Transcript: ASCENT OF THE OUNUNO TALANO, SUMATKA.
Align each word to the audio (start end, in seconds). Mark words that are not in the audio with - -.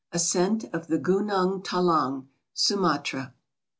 ASCENT 0.11 0.63
OF 0.73 0.87
THE 0.87 0.97
OUNUNO 0.99 1.59
TALANO, 1.59 2.25
SUMATKA. 2.55 3.35